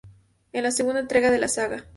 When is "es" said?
0.51-0.63